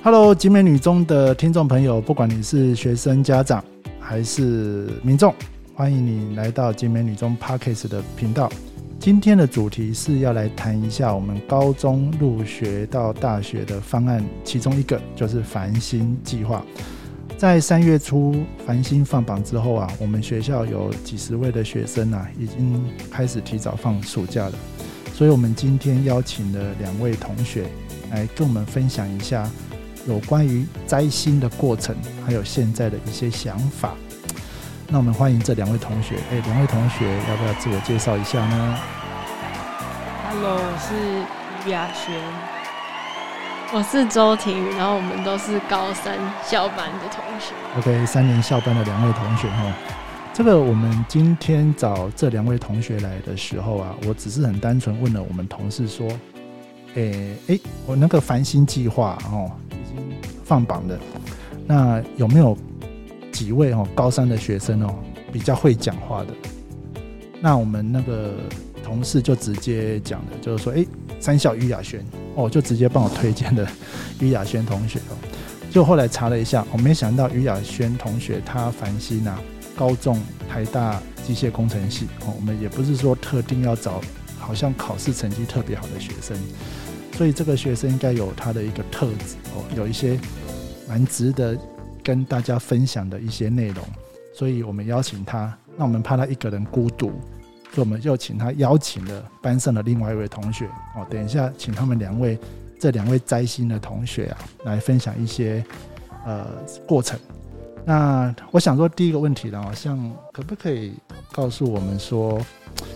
[0.00, 3.62] Hello，集美女中的听众朋友，不管你是学生、家长
[3.98, 5.34] 还是民众，
[5.74, 8.48] 欢迎你来到集美女中 Parkes 的频道。
[9.00, 16.64] 今天的主题是要来谈一下我们高中入学到大学的方案，其中一个就是繁星计划。
[17.36, 24.52] 在三月初繁星放榜之后啊，我们学校有几十位的学生啊，已经开始提早放暑假了。
[25.12, 27.64] 所以，我们今天邀请了两位同学
[28.12, 29.50] 来跟我们分享一下
[30.08, 31.94] 有关于摘星的过程，
[32.24, 33.92] 还有现在的一些想法。
[34.88, 36.16] 那我们欢迎这两位同学。
[36.32, 38.78] 哎，两位同学要不要自我介绍一下呢
[40.30, 42.14] ？Hello，我是于雅轩。
[43.70, 47.52] 我是周婷宇，然后我们都是高三校班的同学。
[47.76, 49.70] OK，三年校班的两位同学哈，
[50.32, 56.08] 这个我们今天找这两位同学来的时候啊，我只是很单纯问了我们同事说，
[56.94, 59.52] 诶诶，我那个繁星计划哦
[60.48, 60.98] 放榜的，
[61.66, 62.56] 那有没有
[63.30, 64.94] 几位哦高三的学生哦
[65.30, 66.32] 比较会讲话的？
[67.40, 68.32] 那我们那个
[68.82, 70.88] 同事就直接讲的，就是说，诶。
[71.20, 72.00] 三校于雅轩
[72.36, 73.66] 哦，就直接帮我推荐的
[74.20, 75.18] 于雅轩同学哦。
[75.68, 79.36] 就后来查了一下，我没想到于雅轩同学他繁星啊，
[79.74, 80.16] 高中
[80.48, 82.32] 台大机械工程系哦。
[82.36, 84.00] 我们也不是说特定要找
[84.38, 86.36] 好像考试成绩特别好的学生，
[87.18, 90.16] 所以这个学生应该有他的一个特质哦，有一些
[90.88, 91.58] 蛮值得
[92.00, 93.84] 跟大家分享的一些内容，
[94.32, 95.52] 所以我们邀请他。
[95.76, 97.10] 那我们怕他一个人孤独。
[97.70, 100.64] 所以我们就请他邀请了班上的另外一位同学
[100.96, 102.38] 哦，等一下请他们两位
[102.78, 105.62] 这两位摘星的同学啊，来分享一些
[106.24, 106.46] 呃
[106.86, 107.18] 过程。
[107.84, 109.98] 那我想说第一个问题呢，像
[110.32, 110.94] 可不可以
[111.30, 112.40] 告诉我们说，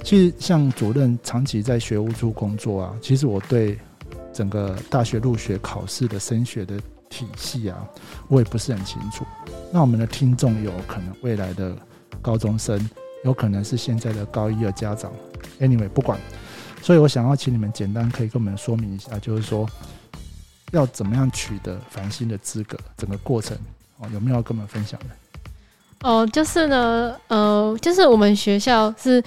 [0.03, 3.77] 其实像主任长期在学务处工作啊，其实我对
[4.33, 6.79] 整个大学入学考试的升学的
[7.09, 7.79] 体系啊，
[8.29, 9.25] 我也不是很清楚。
[9.71, 11.77] 那我们的听众有可能未来的
[12.21, 12.89] 高中生。
[13.25, 15.13] 有可能是现在的高一的家长
[15.61, 16.19] ，anyway 不管，
[16.83, 19.65] 所以我想要请你们简单可以跟我们说明一下，就是说
[20.73, 23.57] 要怎么样取得繁星的资格，整个过程
[24.01, 25.07] 哦，有没有要跟我们分享的？
[26.01, 29.23] 哦，就是呢，呃，就是我们学校是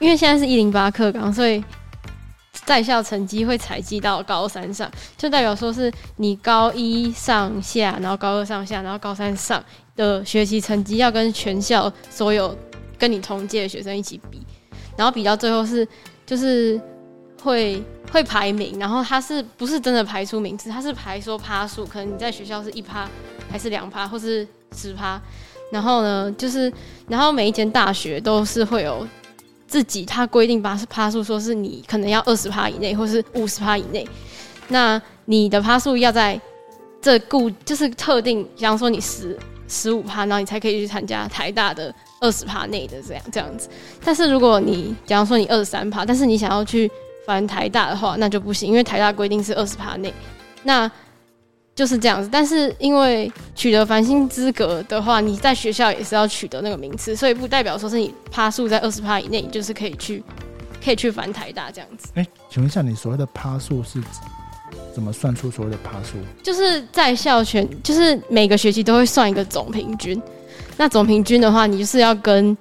[0.00, 1.62] 因为现在是一零八课纲，所以
[2.64, 9.62] 在校成绩会采集到高三上，就代表说是你高一上下，然后高二上下，然后高三上
[9.96, 12.56] 的学习成绩要跟全校所有。
[12.96, 14.40] 跟你同届的学生一起比，
[14.96, 15.86] 然后比到最后是
[16.24, 16.80] 就是
[17.42, 20.70] 会会排名，然后他是不是真的排出名次？
[20.70, 23.06] 他是排说趴数，可能你在学校是一趴
[23.50, 25.20] 还是两趴，或是十趴。
[25.72, 26.72] 然后呢，就是
[27.08, 29.06] 然后每一间大学都是会有
[29.66, 34.06] 自己他规定八十趴数，说是你可能要二十趴以内，或是五十趴以内。
[34.68, 36.40] 那你的趴数要在
[37.00, 39.38] 这固就是特定，比方说你十
[39.68, 41.94] 十五趴，然后你才可以去参加台大的。
[42.20, 43.68] 二十趴内的这样这样子，
[44.02, 46.90] 但是如果你假如说你二十三趴，但是你想要去
[47.26, 50.10] 反台大的话，那就不行，因为台大规定是二十趴内，
[50.62, 50.90] 那
[51.74, 52.28] 就是这样子。
[52.30, 60.22] 但是因为取得繁星资格的话，你在学校也是要取得那个名次，所以不代表说是你趴数在二十趴以内，你就是可以去
[60.82, 62.08] 可以去反台大这样子。
[62.14, 64.00] 哎，请问一下，你所谓的趴数是
[64.94, 66.18] 怎么算出所谓的趴数？
[66.42, 70.20] 就是在校全，就是每个学期都会算一个总平均。
[70.76, 72.56] 那总平均的话，你就是要跟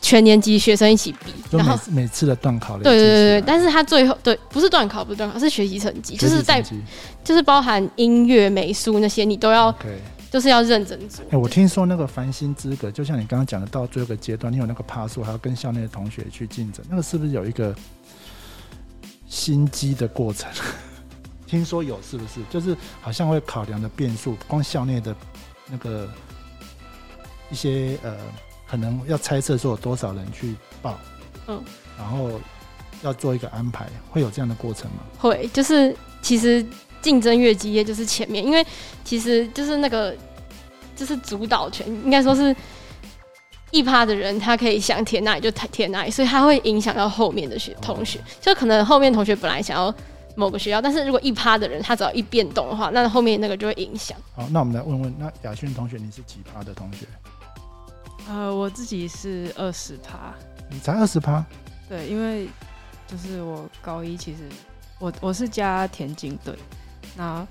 [0.00, 6.62] 全年级学生一起比，然后每次的段考，对对对对，但是他最后对不是段考，不是段考，是学习成绩，就是在
[7.24, 9.74] 就是包含音乐、美术那些，你都要，
[10.30, 11.24] 就是要认真做。
[11.30, 17.74] 哎，我听说那个繁星资格，就像你刚刚讲的，到最后一个阶段，你有那个趴数，还要跟校内的同学去竞争，那个是不是有一个
[19.26, 20.48] 心机的过程？
[21.48, 22.40] 听说有，是不是？
[22.48, 25.14] 就是好像会考量的变数，光校内的
[25.68, 26.08] 那个。
[27.48, 28.12] 一些呃，
[28.68, 30.98] 可能要猜测说有多少人去报，
[31.46, 31.62] 嗯，
[31.96, 32.30] 然后
[33.02, 34.98] 要做一个安排，会有这样的过程吗？
[35.18, 36.64] 会，就是其实
[37.00, 38.66] 竞争越激烈，就是前面，因为
[39.04, 40.14] 其实就是那个
[40.96, 42.54] 就是主导权，应该说是
[43.70, 49.94] 一趴的人，他可以想填哪里就填哪里，所以他会影响到后面的学同学，就可能后面同学本来想要
[50.34, 54.18] 某个学校，但是如果一趴的人他只要一变动的话，那后面那个就会影响。
[54.34, 57.06] 好，那我们来问问，那雅轩同学，你是几趴的同学？
[58.28, 60.34] 呃，我自己是二十趴，
[60.68, 61.44] 你才二十趴？
[61.88, 62.48] 对，因为
[63.06, 64.38] 就是我高一其实
[64.98, 66.54] 我我是加田径队，
[67.16, 67.46] 那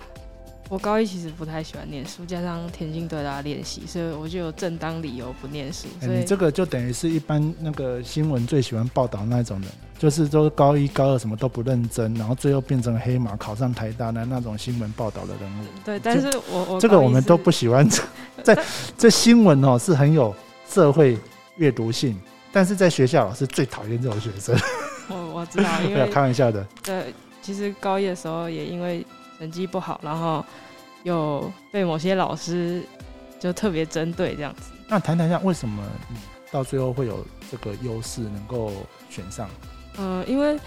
[0.67, 5.87] 我高一其实不太喜欢念书，加上田径队大家练习，所以我就有正当理由不念书。
[6.01, 15.63] 所以这个就等于是一般那个新闻最喜欢报道那种人，就是都高一高二什么都不认真，然后最后变成黑马考上台大的那种新闻报道的人物。
[15.85, 17.87] 对，但是我我这个我们都不喜欢。
[18.43, 18.57] 在
[18.97, 20.35] 这新闻哦是很有
[20.67, 21.17] 社会
[21.57, 22.19] 阅读性，
[22.51, 24.55] 但是在学校老师最讨厌这种学生。
[25.07, 25.69] 我我知道，
[26.11, 26.65] 开玩笑的。
[26.83, 29.05] 对，其实高一的时候也因为
[29.37, 30.43] 成绩不好，然后
[31.03, 32.83] 有被某些老师
[33.39, 34.71] 就特别针对这样子。
[34.87, 36.17] 那谈谈一下，为什么你
[36.51, 38.71] 到最后会有这个优势能够
[39.09, 39.49] 选上？
[39.97, 40.59] 嗯、因为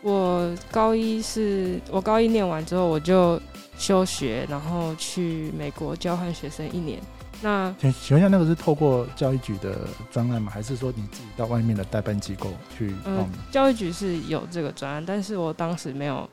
[0.00, 3.40] 我高一是我高一念完之后，我就
[3.78, 6.98] 休学，然后去美国交换学生一年。
[7.42, 9.78] 那请请问一下，那个是透过教育局的
[10.10, 10.52] 专案吗？
[10.52, 16.28] 还是说你自己到外面的代办机构去报嗯名？，教育局是有这个专案，但是我当时没有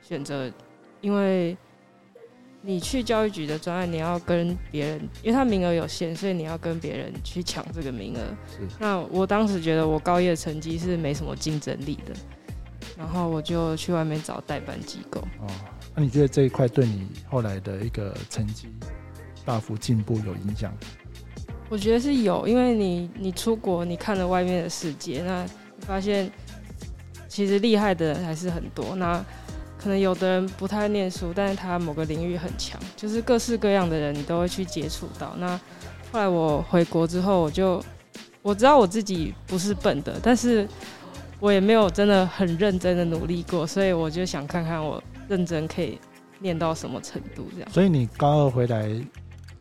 [0.00, 0.50] 选择，
[1.00, 1.56] 因为
[2.62, 8.20] 你去教育局的专案，你要跟别人，因为他名额有限，所以你要跟别人去抢这个名额。
[8.50, 12.14] 是那我当时觉得我高一的成绩是没什么竞争力的，
[12.96, 15.20] 然后我就去外面找代办机构。
[15.40, 15.46] 哦，
[15.94, 18.68] 那你觉得这一块对你后来的一个成绩
[19.46, 20.70] 大幅进步有影响？
[21.68, 26.30] 我觉得是有，因为你你出国，你看了外面的世界，那你发现
[27.28, 28.94] 其实厉害的人还是很多。
[28.96, 29.24] 那
[29.78, 35.34] 可能有的人不太念书，但是他某个领域很强，就是各式各样的人你都会去接触到。
[35.38, 35.58] 那
[36.12, 37.82] 后来我回国之后，我就
[38.42, 40.68] 我知道我自己不是笨的，但是
[41.40, 45.98] 我也没有真的很认真的努力过，所以我就想看看我认真可以
[46.38, 47.70] 念到什么程度这样。
[47.72, 48.88] 所以你高二回来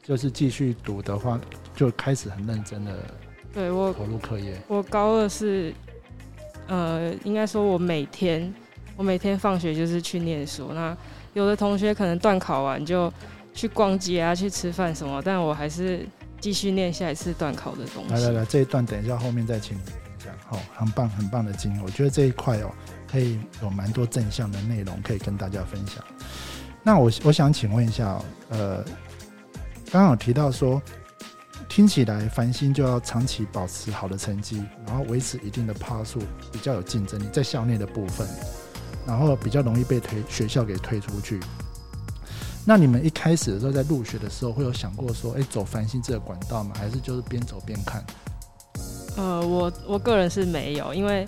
[0.08, 1.40] 就是继续读的话，
[1.76, 2.94] 就开始很认真的
[3.52, 4.56] 对我投入课业。
[4.68, 5.74] 我高二是，
[6.68, 8.54] 呃，应该说我每天
[8.96, 10.72] 我每天放学就是去念书。
[10.74, 10.96] 那
[11.34, 13.12] 有的同学可能段考完就
[13.54, 16.06] 去逛街啊，去吃饭什么，但我还是
[16.40, 18.14] 继续念下一次段考的东西。
[18.14, 20.32] 来来来，这一段等一下后面再请你分享。
[20.48, 22.72] 好、很棒很棒的经验，我觉得这一块哦，
[23.12, 26.04] 可以有蛮多正向的内容可以跟大家分享。
[26.84, 28.86] 那我我想请问一下、哦，呃，
[29.96, 30.82] 刚好提到说，
[31.70, 36.20] 听起来繁星就要长期保持好的成绩，然后维持一定的趴数，
[36.52, 38.28] 比较有竞争力，在校内的部分，
[39.08, 41.40] 然后比较容易被推学校给推出去。
[42.66, 46.76] 那你们一开始的时候，在入学的时候，会有想过说，哎、走繁星这个管道吗？
[46.78, 48.06] 还是就是边走边看？
[49.16, 51.26] 呃，我我个人是没有，因为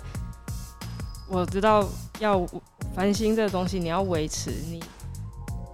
[1.26, 1.88] 我知道
[2.18, 2.46] 要
[2.94, 4.84] 繁星这个东西，你要维持你，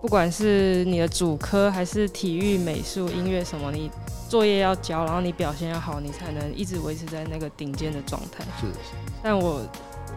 [0.04, 3.90] 不管是你的主科还是体育、美术、音乐什么，你
[4.28, 8.44] 作业要交，然后你表现要好，你才能一直维持在那个顶尖的状态。
[8.60, 8.66] 是
[9.22, 9.62] 但我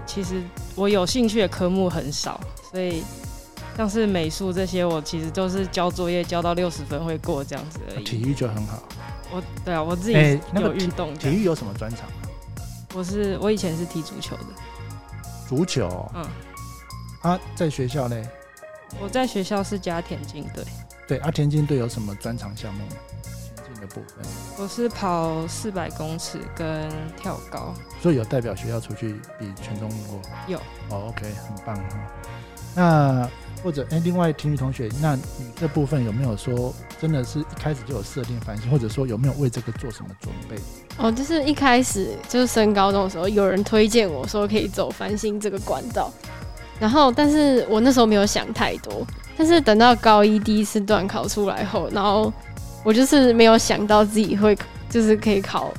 [0.06, 0.44] 其实
[0.76, 2.38] 我有兴趣的科目很少，
[2.70, 3.02] 所以
[3.78, 8.04] 像是美术这些，我其实都是交作业交到六十分会过这样子而已。
[8.04, 8.84] 体育就很好。
[9.32, 11.14] 我对啊，我自己有运动。
[11.14, 12.28] 体育有什么专长啊？
[12.94, 14.44] 我是我以前是踢足球的，
[15.48, 18.22] 足球哦、嗯，啊，在学校呢？
[19.00, 20.64] 我在学校是加田径队，
[21.08, 22.92] 对，啊，田径队有什么专长项目吗？
[23.56, 24.26] 田径的部分，
[24.58, 27.74] 我是跑四百公尺跟跳高。
[28.02, 30.20] 所以有代表学校出去比全中国？
[30.48, 30.58] 有。
[30.90, 32.12] 哦，OK，很棒哈。
[32.76, 33.30] 那
[33.64, 40.56] 或者哎、另外体育同学，那你这部分有没有说真的是一开始就有设定繁星，或者说有没有为这个做什么准备？
[40.98, 46.12] 哦，就是一开始就是升高中的时候，有人推荐我说可以走繁星这个管道，
[46.80, 49.06] 然后但是我那时候没有想太多，
[49.38, 52.32] 但是等到高一第一次段考出来后，然后
[52.84, 54.58] 我就是没有想到自己会
[54.90, 55.74] 就是可以考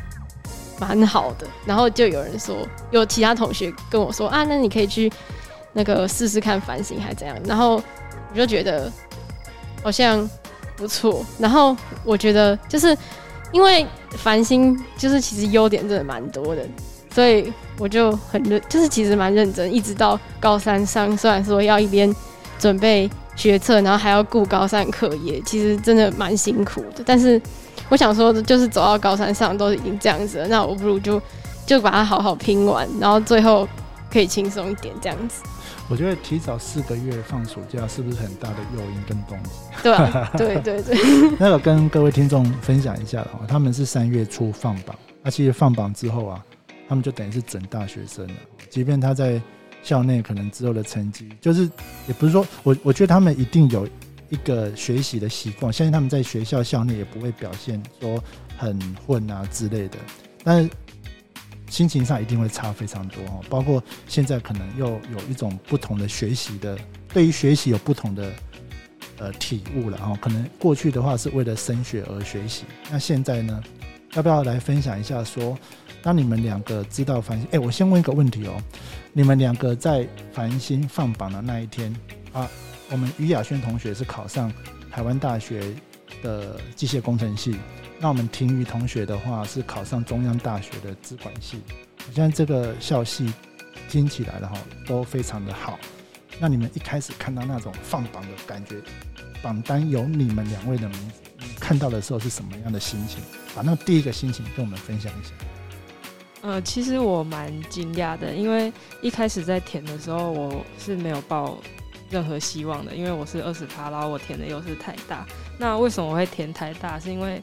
[0.79, 2.57] 蛮好的，然后就有人说，
[2.91, 5.11] 有其他同学跟我说啊，那你可以去
[5.73, 7.83] 那个试试看繁星还怎样，然后
[8.31, 8.91] 我就觉得
[9.83, 10.29] 好像
[10.77, 12.97] 不错，然后我觉得就是
[13.53, 16.67] 因为繁星就是其实优点真的蛮多的，
[17.19, 22.15] 所以我就很认，就是其实蛮认真，一直到高三上，虽然说要一边
[22.61, 27.03] 准备学测，然后还要顾高三课业，其实真的蛮辛苦的。
[27.05, 27.43] 但是
[27.89, 31.21] 我想说，就是走到高三上都已经这样子了，那我不如就
[31.67, 33.69] 就把它好好拼完，然后最后
[34.09, 35.43] 可以轻松一点这样子，
[35.89, 39.51] 我觉得提早四个月放暑假是不是很大的诱因跟动机？
[39.83, 40.97] 对啊、对对对，
[41.37, 44.95] 那个跟各位听众分享一下哦，他们是三月初放榜，
[45.25, 46.41] 那其实放榜之后啊，
[46.89, 48.35] 他们就等于是准大学生了。
[48.71, 49.41] 即便他在
[49.83, 51.71] 校内可能之后的成绩，就是
[52.07, 53.87] 也不是说我我觉得他们一定有
[54.31, 58.23] 一个学习的习惯，相信他们在学校校内也不会表现说
[58.57, 59.97] 很混啊之类的，
[60.43, 60.71] 但是
[61.71, 63.41] 心情上一定会差非常多哦。
[63.49, 66.77] 包括现在可能又有一种不同的学习的，
[67.13, 68.33] 对于学习有不同的
[69.19, 70.19] 呃体悟了哈。
[70.21, 73.63] 可能过去的话是为了升学而学习，那现在呢，
[74.15, 75.23] 要不要来分享一下？
[75.23, 75.57] 说
[76.03, 78.61] 当你们两个知道繁星，哎，我先问一个问题哦，
[79.13, 81.95] 你们两个在繁星放榜的那一天
[82.33, 82.49] 啊，
[82.91, 84.53] 我们于雅轩同学是考上
[84.91, 85.75] 台湾大学
[86.23, 87.57] 的机械工程系，
[87.99, 91.61] 那我们婷瑜同学的话是考上中央大学的资管系。
[92.15, 93.33] 现在这个校系
[93.89, 95.79] 听起来的哈都非常的好。
[96.41, 98.77] 那你们一开始看到那种放榜的感觉，
[99.43, 103.21] 榜单有你们两位的名字，看到的时候是什么样的心情？
[103.55, 105.33] 把那第一个心情跟我们分享一下。
[106.41, 111.59] 呃，其实我蛮惊讶的，因为一开始在填的时候，我是没有抱
[112.11, 115.27] 任何希望的，因为我是二十趴，然后我填的又是台大。
[115.59, 116.99] 那为什么我会填台大？
[116.99, 117.43] 是因为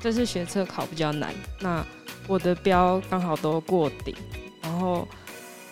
[0.00, 1.34] 这次学测考比较难。
[1.60, 1.84] 那
[2.28, 4.14] 我的标刚好都过顶，
[4.62, 5.06] 然后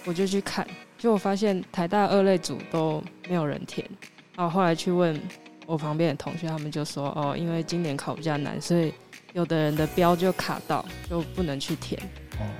[0.04, 0.66] 我就去看，
[0.99, 3.88] 就我发现台大二类组都没有人填，
[4.35, 5.18] 然后后来去问
[5.66, 8.92] 我旁边的同学，他们就说哦，因为今年考比较难，所以
[9.35, 11.96] 有的人的标就卡到，就不能去填。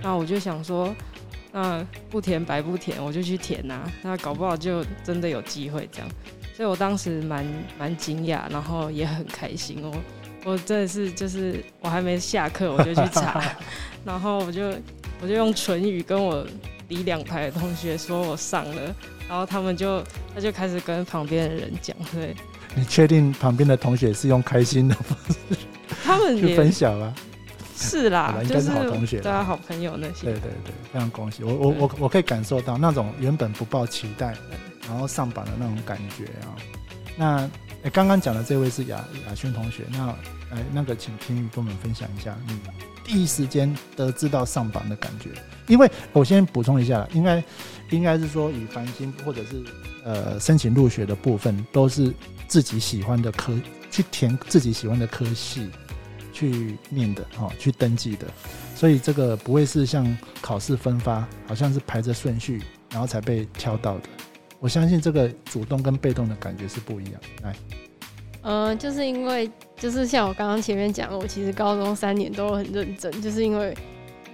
[0.03, 0.95] 那我就想说，
[1.53, 6.09] 那不填白不填，我就去填呐，那搞不好就真的有机会这样，
[6.55, 7.47] 所以我当时蛮
[7.79, 9.93] 蛮惊讶，然后也很开心哦。
[10.45, 13.43] 我真的是，就是我还没下课，我就去查，
[14.05, 14.73] 然后我就
[15.21, 16.47] 我就用唇语跟我
[16.89, 18.95] 离两排的同学说我上了，
[19.29, 20.03] 然后他们就
[20.35, 22.35] 他就开始跟旁边的人讲，对。
[22.77, 25.57] 你确定旁边的同学是用开心的方式？
[26.05, 27.15] 他们去分享啊？
[27.77, 30.25] 是啦， 应该是好同学，对啊，好朋友那些。
[30.25, 34.35] 对对对，非常恭喜我我我我可以感受到那种原本不抱期待，
[34.89, 36.57] 然后上榜的那种感觉啊。
[37.17, 37.51] 那
[37.83, 40.15] 哎，刚刚讲的这位是雅雅轩同学，那。
[40.49, 42.57] 哎，那个，请听雨跟我们分享一下你
[43.03, 45.31] 第一时间得知到上榜的感觉。
[45.67, 47.43] 因为我先补充一下，应该
[47.91, 49.65] 应该是说以繁星或者是
[50.05, 52.15] 呃申请入学的部分，都是
[52.47, 53.53] 自己喜欢的科
[53.91, 55.69] 去填自己喜欢的科系
[56.37, 58.27] 去念的哦，去登记的。
[58.75, 60.05] 所以这个不会是像
[60.43, 64.03] 考试分发，好像是排着顺序然后才被挑到的。
[64.61, 67.15] 我相信这个主动跟被动的感觉是不一样。
[67.43, 67.57] 来。
[68.43, 73.75] 呃，就是因为就是像我刚刚前面讲，我其实高中三年都很认真，就是因为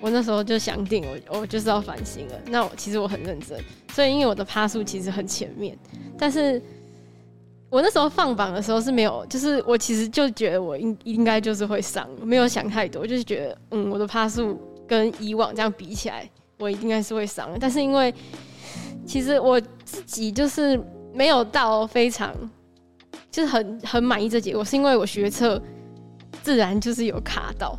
[0.00, 2.35] 我那时候就想定我我就是要反省了。
[2.47, 3.59] 那我其实我很认真，
[3.94, 5.78] 所以因为我的趴数其实很前面，
[6.18, 6.61] 但是
[7.73, 17.49] 我那时候放榜的时候是没有，就是我其实就觉得我应应该就是会上，没有想太多，就是觉得嗯，我的趴数跟以往这样比起来，我应该是会上。
[17.59, 18.14] 但是因为
[19.07, 20.79] 其实我自己就是
[21.14, 22.31] 没有到非常。
[23.31, 25.59] 就是很很满意这结果，是因为我学测
[26.43, 27.75] 自然就是有卡到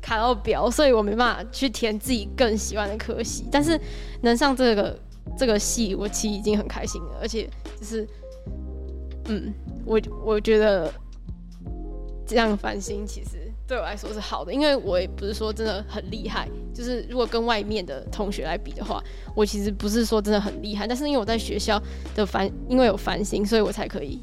[0.00, 3.46] 卡到表，所以我没办法去填自己更喜欢的科系。
[3.52, 3.78] 但是
[4.22, 4.98] 能上这个
[5.36, 7.18] 这个系，我其实已经很开心了。
[7.20, 7.46] 而且
[7.78, 8.08] 就是，
[9.26, 9.52] 嗯，
[9.84, 10.92] 我我觉得
[12.26, 16.48] 这样翻新其实对我来说是好的，因为我也不是说真的很厉害。
[16.72, 19.02] 就是如果跟外面的同学来比的话，
[19.34, 20.86] 我其实不是说真的很厉害。
[20.86, 21.80] 但是因为我在学校
[22.14, 24.20] 的翻，因为有翻新，所以我才可以。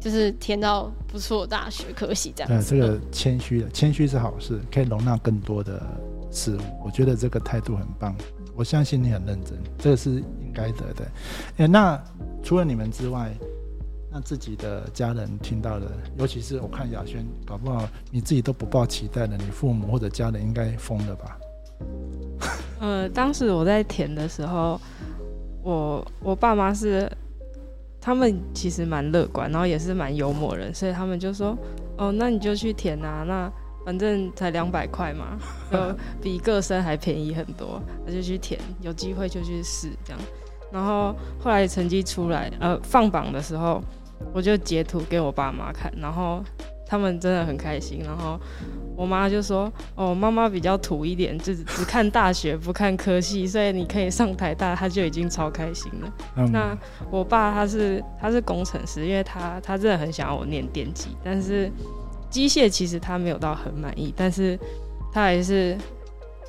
[0.00, 2.48] 就是填到不错大学科系这样。
[2.48, 5.82] 对，这个谦虚的谦虚是好事，可以容纳更多的
[6.30, 6.60] 事物。
[6.84, 8.14] 我觉得这个态度很棒，
[8.54, 11.04] 我相信你很认真，这个是应该得的。
[11.56, 12.00] 哎，那
[12.44, 13.34] 除了你们之外，
[14.10, 15.86] 那自己的家人听到了，
[16.16, 21.38] 尤其是我看雅轩，搞不好你自己都不抱期待的，你父母或者家人应该疯了吧？
[22.80, 24.80] 呃，当时我在填的时候，
[25.62, 27.10] 我我爸妈是。
[28.00, 31.58] 他们其实蛮乐观，然后也是蛮幽默人，所以他们就说
[31.98, 33.52] ：“哦，那你就去填啊，那
[33.84, 35.36] 反正才两百块嘛，
[35.70, 35.78] 就
[36.22, 40.22] 比个生还便宜很多，那就去填，有机会就去试这样。”
[40.72, 43.82] 然后后来成绩出来，呃，放榜的时候，
[44.32, 46.42] 我就截图给我爸妈看，然后。
[46.90, 48.40] 他们真的很开心，然后
[48.96, 56.10] 我妈就说：“哦，妈妈比较土一点，就只看大学不看科系，所以你可以上台大，他就已经超开心了。”
[56.50, 56.74] 那
[57.10, 61.70] 我爸他是他是工程师，因为他他真的很想要我念电机，但是
[62.30, 64.58] 机械其实他没有到很满意，但是
[65.12, 65.76] 他还是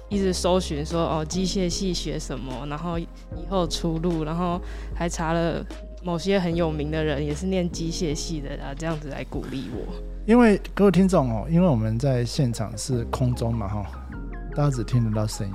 [0.07, 3.05] 一直搜寻说：“哦，机械系学什么，然后以
[3.49, 4.57] 后出路，然后
[4.95, 5.61] 还查了
[6.03, 9.93] 某些很有名的人也是念机械系的啊，这样子来鼓励我。”
[10.25, 14.07] 因为各位听众哦，因为我们在现场是空中嘛哈，
[14.55, 15.53] 大家只听得到声音，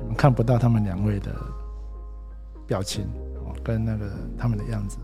[0.00, 1.30] 你们看不到他们两位的
[2.66, 3.04] 表情
[3.44, 4.96] 哦，跟那个他们的样子。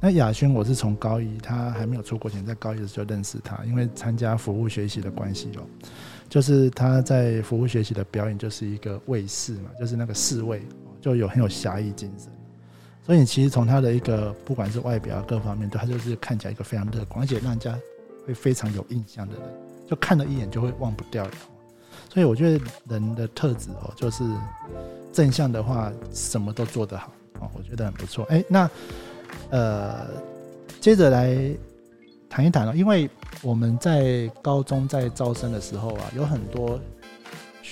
[0.00, 5.62] 那雅轩，我是从高一，他还没有出国前，在高一的时候就认识他，因为参加服务学习的关系哦，
[6.28, 10.62] 就是他在服务学习的表演就是一个卫士嘛，就是那个侍卫，
[11.00, 12.31] 就有很有侠义精神。
[13.04, 17.76] 所以其实从他的一个不管是外表啊各方面，对他就是看起来一个非常乐观，而且让人家
[18.26, 19.42] 会非常有印象的人，
[19.88, 21.32] 就看了一眼就会忘不掉的。
[22.08, 24.22] 所以我觉得人的特质哦，就是
[25.12, 28.24] 正向的话，什么都做得好哦，我觉得很不错。
[28.26, 28.70] 哎，那
[29.50, 30.06] 呃，
[30.80, 31.36] 接着来
[32.28, 33.08] 谈一谈了，因为
[33.42, 36.78] 我们在高中在招生的时候啊，有很多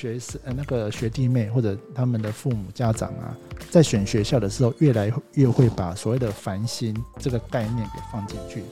[0.01, 3.37] 学生呃那个学弟妹或者他们的父母家长啊，
[3.71, 8.65] 在选学校的时候，越来越会把所谓的繁星这个概念给放进去。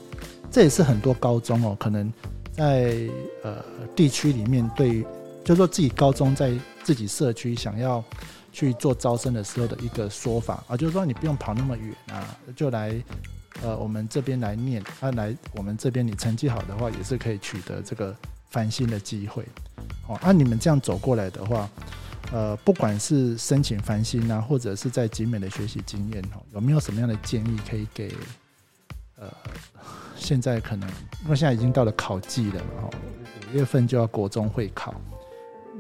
[0.51, 2.11] 这也是很多高中哦，可能
[2.53, 2.97] 在
[3.43, 3.63] 呃
[3.95, 5.05] 地区里面对。
[5.45, 8.05] 就说自己高中在自己社区想要
[8.53, 13.03] 去做招生的时候的一个说法啊，就是说你不用跑那么远啊，就来
[13.63, 18.15] 呃我们这边来念，啊来我们这边你成绩好的话也是可以取得这个
[18.49, 19.45] 翻新的机会。
[20.07, 21.69] 哦，按你们这样走过来的话，
[22.33, 28.15] 呃不管是申请翻新啊，或者是在集美的学习经验哦，有没有什么样的建议可以给
[29.17, 29.29] 呃
[30.17, 30.89] 现在可能
[31.25, 32.91] 因为现在已经到了考季了嘛，
[33.51, 34.95] 五月份就要国中会考。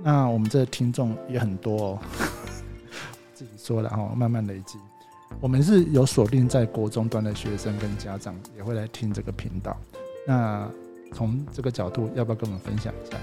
[0.02, 1.98] 那我们这听众也很多哦，
[3.34, 4.78] 自己说了哈，慢慢累积。
[5.40, 9.76] 我们是有锁定在国中端的学生跟家长也会来听这个频道。
[10.26, 10.70] 那
[11.12, 13.16] 从这个角度，要不要跟我们分享一下？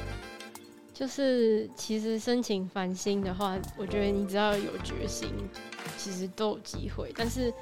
[0.94, 5.30] 就是其实申请繁星的话，我觉得你只要有决心，
[5.98, 7.12] 其实都有机会。
[7.18, 7.54] 但是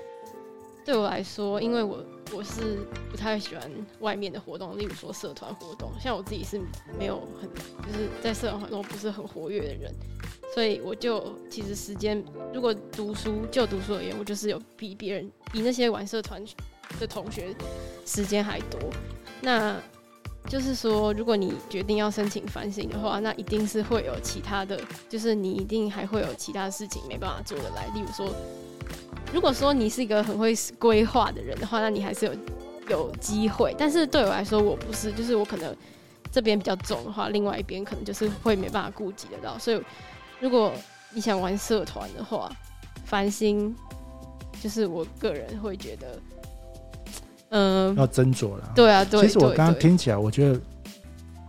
[0.86, 3.68] 对我来说，因为我我是不太喜欢
[4.02, 6.62] 外面的活动，例如说社团活动，像我自己是
[7.00, 7.50] 没有很
[7.92, 9.92] 就是在社团活动不是很活跃的人，
[10.54, 16.44] 所以我就其实时间如果读书就读书而言，我就是有比别人比那些玩社团
[17.00, 17.56] 的同学
[18.06, 18.80] 时间还多。
[19.42, 19.82] 那
[20.48, 28.34] 就是说，如果你决定要申请反省的话，那一定是会有其他的，就是你一定还会有其他事情没办法做得来，例如说。
[29.34, 32.36] 如果说你是一个很会规划的人的话，那你还是有
[32.88, 33.74] 有机会。
[33.80, 35.76] 但是对我来说，我不是，就是我可能
[36.32, 39.58] 这边比较重的话，另外一边可能就是会没办法顾及得到。
[39.58, 39.82] 所以，
[40.40, 40.72] 如果
[41.12, 42.52] 你想玩社团的话，
[43.06, 43.76] 繁星
[44.62, 46.20] 就是我个人会觉得，
[47.54, 48.72] 嗯，要斟酌了。
[48.76, 49.22] 对啊，对。
[49.22, 50.60] 其实我刚刚听起来，我觉得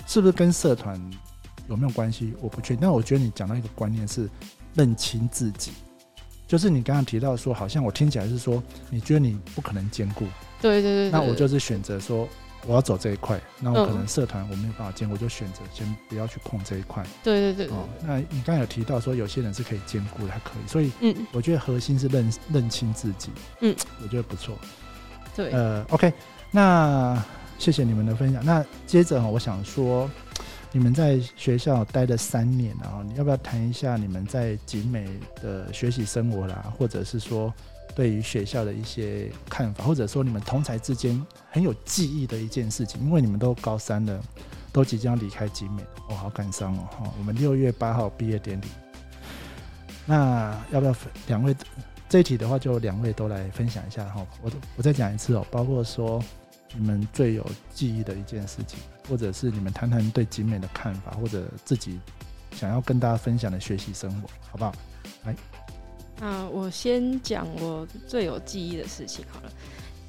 [0.07, 1.01] 是不是跟社团
[1.69, 2.35] 有没有关系？
[2.43, 2.79] 我不确定。
[2.83, 4.29] 但我觉得你讲到一个观念是
[4.75, 5.73] 认清自己。
[6.47, 10.27] 就是你刚刚提到说，好像我听起来是说，你觉得你不可能兼顾，
[10.61, 12.29] 对对对，那我就是选择说，
[12.67, 17.03] 我要走这一块，那我可能社团我没有办法兼顾，就选择先不要去碰这一块。
[17.23, 17.75] 对对对。
[17.75, 23.31] 哦，那你刚刚有提到说，有些人是可以兼顾的，还可以，所以嗯，我觉得核心是认认清自己，
[23.63, 24.55] 嗯，我觉得不错。
[25.35, 26.13] 对，呃，OK，
[26.51, 27.23] 那
[27.59, 28.45] 谢谢你们的分享。
[28.45, 30.11] 那接着我想说。
[30.77, 35.09] 你们在学校待了三年啊，你要不要谈一下你们在景美
[35.41, 37.55] 的学习生活啦，或者是说
[37.95, 43.01] 对于学校的一些看法，或者说你们同才之间很有记忆的一件事情？
[43.03, 44.21] 因为你们都高三了，
[44.73, 46.89] 都即将离开景美，我好感伤哦。
[46.91, 48.67] 哈，我们六月八号毕业典礼，
[50.05, 50.97] 那要不要
[51.29, 51.55] 两位
[52.15, 54.25] 这题的话，就两位都来分享一下哈。
[54.41, 56.23] 我我再讲一次哦，包括说。
[56.77, 62.01] 你们最有记忆的一件事情，或者是你们谈谈对景美的看法，或者自己
[62.51, 64.75] 想要跟大家分享的学习生活，好不好？
[65.23, 65.37] 来，
[66.21, 69.53] 啊，我先讲我最有记忆的事情好了。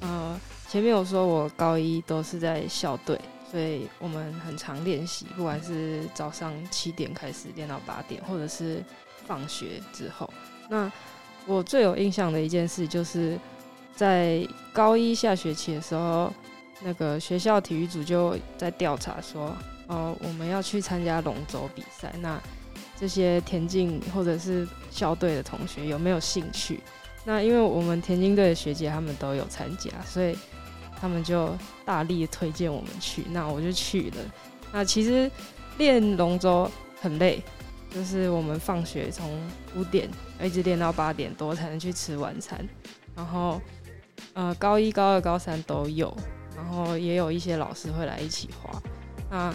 [0.00, 3.16] 呃，前面有说我高一都是在校队，
[3.48, 8.82] 所以我们很常练习，不管是早上七点开始练到八点，或者是
[9.24, 10.28] 放学之后。
[10.68, 10.90] 那
[11.46, 13.38] 我最有印象的一件事，就是
[13.94, 16.32] 在高一下学期的时候。
[16.82, 19.56] 那个学校体育组就在调查说，
[19.86, 22.38] 哦，我们要去参加龙舟比赛，那
[23.00, 26.80] 这些田径或者是校队的同学有没有兴趣？
[27.24, 30.36] 那因为我们田径队的学姐他们都有参加，所以
[31.00, 34.16] 他们就大力推荐我们去，那我就去了。
[34.70, 35.30] 那其实
[35.78, 37.42] 练龙舟很累，
[37.90, 39.26] 就是我们放学从
[39.74, 40.10] 五点
[40.42, 42.66] 一直练到八点多才能去吃晚餐，
[43.14, 43.60] 然后
[44.34, 46.16] 呃高一、高二、高三都有。
[46.56, 48.82] 然后也有一些老师会来一起滑，
[49.30, 49.54] 那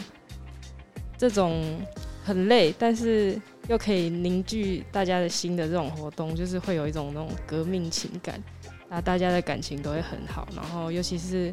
[1.18, 1.82] 这种
[2.24, 8.40] 很累，但是又可以凝聚大家的心的这种活动，就是会有一种那种革命情感，
[8.88, 10.48] 那大家的感情都会很好。
[10.56, 11.52] 然后尤其是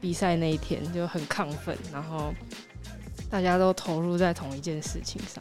[0.00, 2.34] 比赛那一天就很亢奋，然后
[3.30, 5.40] 大家都投入在同一件事情上。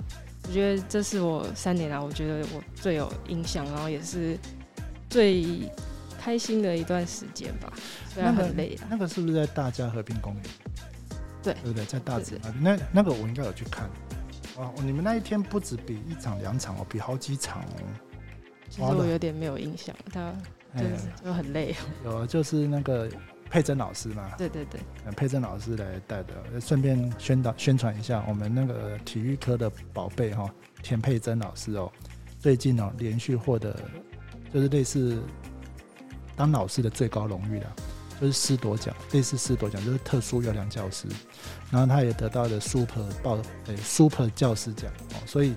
[0.50, 4.36] 我觉得这是我三年来我觉得我最有印象，然后也是
[5.08, 5.70] 最
[6.20, 7.72] 开心的一段时间吧。
[8.12, 10.44] 虽然很累那个是不是在大家和平公园？
[11.44, 11.86] 对，对不对？
[11.86, 13.88] 在大直那边，那那个我应该有去看。
[14.58, 17.86] 哦，你们那一天不止比一场两场哦，比好几场哦。
[18.72, 20.34] 其实我有点没有印象，他
[20.76, 21.76] 就是就很累。
[22.04, 23.08] 有，就是那个
[23.50, 24.32] 佩珍老师嘛。
[24.38, 24.80] 对对对，
[25.16, 30.50] 佩珍老师来带的，顺便宣导宣传一下我们那个体育科的宝贝哈，
[30.84, 31.92] 田佩珍老师哦，
[32.40, 33.76] 最近哦连续获得
[34.54, 35.22] 就是类似
[36.36, 37.76] 当老师的最高荣誉了。
[38.22, 41.08] 就是师铎奖，类似师铎奖，就是特殊优良教师，
[41.72, 45.56] 然后他也得到了 Super 报诶 Super 教师奖哦，所以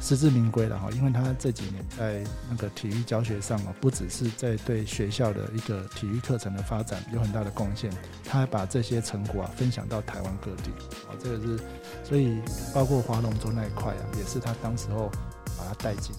[0.00, 7.92] 实至名归了哈，因为他这几年在那个体育教学上啊，不只是在对学校的一个体育课程的发展有很大的贡献，
[8.24, 10.70] 他还把这些成果啊分享到台湾各地
[11.06, 11.60] 啊，这个是
[12.02, 12.40] 所以
[12.74, 15.10] 包括划龙舟那一块啊，也是他当时候
[15.58, 16.14] 把它带进，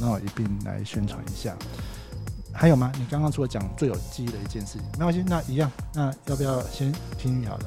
[0.00, 1.56] 那我一并来宣传一下。
[2.52, 2.92] 还有吗？
[2.96, 5.70] 你刚刚除了讲最有记忆的一件事情，没关系，那一样。
[5.92, 7.64] 那要不要先听雨好了？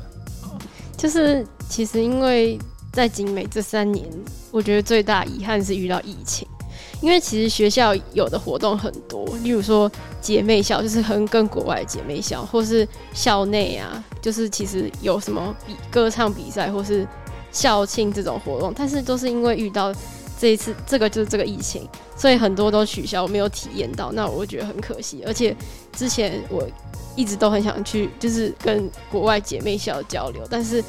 [0.97, 2.57] 就是其实因为
[2.97, 4.03] 在景美这三年，
[4.49, 6.47] 我觉得最大遗憾是遇到疫情。
[6.99, 17.07] 因为其实学校有的活动很多，例如说姐妹校，就是很跟国外姐妹校，或是校内啊，就是其实有什么比歌唱比赛或是
[17.51, 19.93] 校庆这种活动，但是都是因为遇到。
[20.39, 25.23] 这一次，这个就是这个疫情，所以很多都取消，没有体验到，那我觉得很可惜。
[25.25, 25.55] 而且
[25.93, 26.63] 之前我
[27.15, 30.83] 一直都很想去，就是跟国外姐妹校交流，但是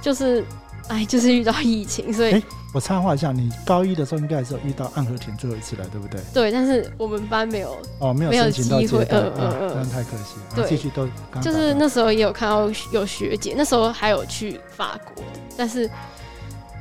[0.00, 0.44] 就是
[0.88, 2.42] 哎，就是遇到疫情，所以
[2.72, 6.20] 我插话一下，你高一的时候应该还是有遇到暗河田最后一次来，对不对？
[6.32, 10.56] 对，但是我们班没有哦，没有没有机会，嗯嗯嗯，真的太可惜了。
[10.56, 11.08] 对，继续都
[11.40, 15.24] 就是那时候也有看到有学姐，那时候还有去法国，
[15.56, 15.90] 但是。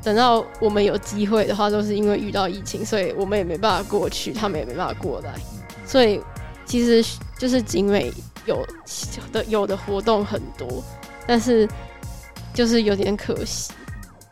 [0.05, 5.33] 等到我们有机会的话，都是因为遇到疫情，所以我们也没办法过去，他们也没办法过来。
[5.85, 6.19] 所以
[6.65, 7.01] 其实
[7.37, 8.11] 就是景美
[8.45, 8.67] 有
[9.31, 10.83] 的有的活动很多，
[11.25, 11.65] 但是
[12.53, 13.71] 就是有点可惜。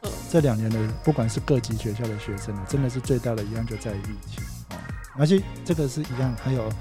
[0.01, 4.75] 嗯，这两年的不管是各级学校的学生呢，真的是最大的一样就在于疫情啊。
[5.17, 6.71] 而且这个是一样，还有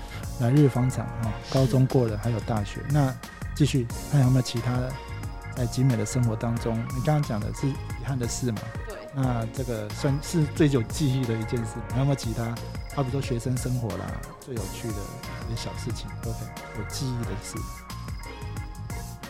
[0.40, 2.80] 来日方长啊，高中过了，还有大学。
[2.90, 3.14] 那
[3.54, 4.92] 继续看有没有其他的。
[5.56, 7.74] 在集美的生活当中，你刚刚讲的是遗
[8.06, 8.62] 憾的事嘛？
[8.88, 8.96] 对。
[9.14, 11.72] 那这个算是最有记忆的一件事。
[11.90, 12.54] 还有没有其他，
[12.94, 14.06] 好比说学生生活啦，
[14.40, 17.58] 最有趣的一些小事情都很有记忆的事。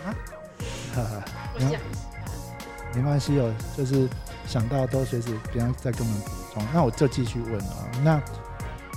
[0.04, 0.14] 啊？
[0.94, 1.24] 哈哈。
[1.58, 1.78] 没关系。
[2.94, 4.08] 没关系哦，就是
[4.46, 6.66] 想到都随时别人再跟我们补充。
[6.72, 7.90] 那我就继续问啊。
[8.02, 8.22] 那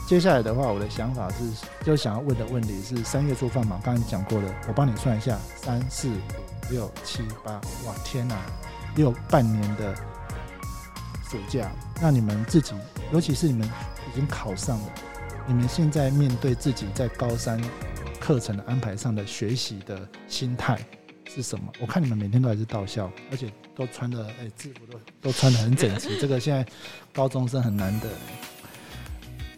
[0.07, 1.37] 接下来的话，我的想法是，
[1.85, 6.17] 就想要问的问题是：三月做饭嘛，刚刚讲过了，我帮你算一下，三四五。
[6.69, 8.37] 六七八，哇天哪！
[8.95, 9.93] 有半年的
[11.29, 11.69] 暑假，
[12.01, 12.73] 那你们自己，
[13.11, 13.67] 尤其是你们
[14.09, 14.85] 已经考上了，
[15.45, 17.61] 你们现在面对自己在高三
[18.17, 20.79] 课程的安排上的学习的心态
[21.25, 21.65] 是什么？
[21.81, 26.65] 我看你们每天都还是到校，而且都穿的哎制服都都穿的很整齐，这个现在
[27.11, 28.07] 高中生很难的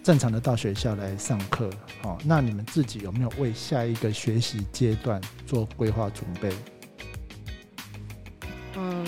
[0.04, 1.70] 正常的到学校来上课。
[2.02, 6.54] 好，那你们自己有没有为下一个学习阶段做规划准备？
[8.78, 9.06] 嗯，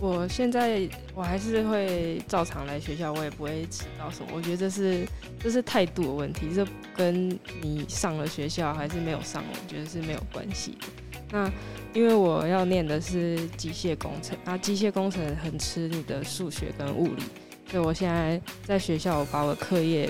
[0.00, 4.30] 我现在我还是会照常来学校，我也不会迟到什么。
[4.32, 5.06] 我觉得这是
[5.38, 7.28] 这是态度的问题，这跟
[7.60, 10.86] 你上了学校还是没有上，我觉得是没有关系的。
[11.32, 11.50] 那
[11.92, 17.22] 因为我要念的是机械工程，那机械工程很吃你的数学跟物理，
[17.68, 20.08] 所以我现在在学校我把我的课业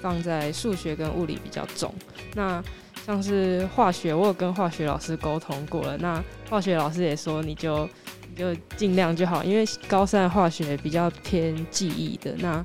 [0.00, 1.92] 放在数学跟物理比较重。
[2.34, 2.62] 那
[3.04, 7.90] 像是化学，我有跟化学老师沟通过了，那化学老师也说你就你。
[8.36, 12.64] 就尽量就好，因为高三的化学比较偏记忆的，那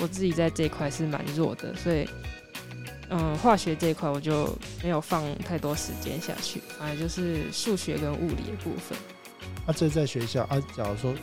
[0.00, 2.08] 我自己在这一块是蛮弱的，所以，
[3.12, 4.48] 嗯，化学这一块我就
[4.82, 8.96] 没有放太多时间下去，反正就是数学跟物理的部分。
[9.66, 11.14] 那这在学校啊，假如说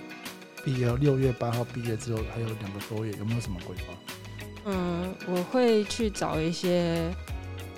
[0.63, 3.93] 毕业六月八号毕业之后还有两个多月，有没有什么规划？
[4.65, 7.11] 嗯，我会去找一些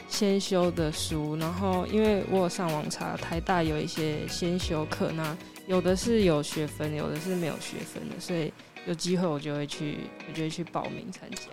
[0.10, 5.38] 先修的书，然后因为我有上网查台大有一些先修课，那。
[5.68, 8.52] 有的是有学分，有的是没有学分的，所以
[8.88, 11.46] 有机会我就会去，我就会去报名参加。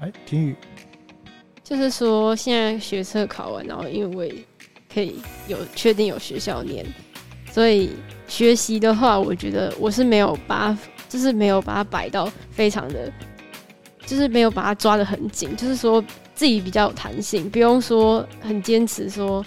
[0.00, 0.54] 哎，婷雨，
[1.68, 4.26] 就是说现在学测考完，然后因为我
[4.92, 5.16] 可以
[5.48, 6.86] 有确定有学校念，
[7.52, 7.90] 所以
[8.26, 10.74] 学习的话，我觉得我是没有把，
[11.10, 13.12] 就是没有把它摆到非常的，
[14.06, 16.02] 就是没有把它抓得很紧，就是说
[16.34, 19.44] 自己比较有弹性，不用说很坚持说。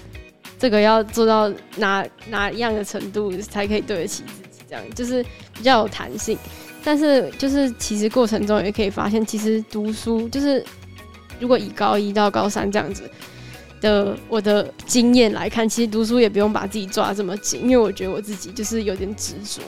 [0.59, 4.63] 这个要做到哪哪样的程度才可以对得起自己？
[4.69, 6.37] 这样就是比较有弹性，
[6.83, 10.63] 但是就是其实过程中也可以发现，其实读书就是
[11.41, 13.09] 如果以高一到高三这样子
[13.81, 19.61] 的我的经验来看，其实读书也不用把自己抓这么紧，因为我觉得我自己就是有点执着，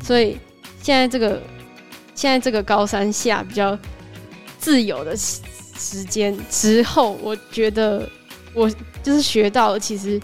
[0.00, 0.38] 所以
[0.80, 1.42] 现在这个
[2.14, 3.76] 现在这个高三下比较
[4.58, 5.40] 自由的时
[5.76, 8.08] 时间之后，我觉得
[8.54, 8.70] 我
[9.02, 10.20] 就是学到了，其实